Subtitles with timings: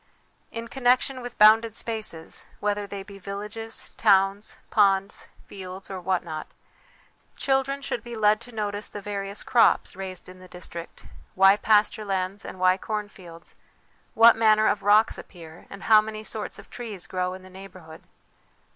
[0.51, 6.47] In connection with bounded spaces, whether they be villages, towns, ponds, fields, or what not,
[7.35, 12.03] children should be led to notice the various crops raised in the district, why pasture
[12.03, 13.55] lands and why cornfields,
[14.15, 18.01] what manner of rocks appear, and how many sorts of trees grow in the neighbourhood.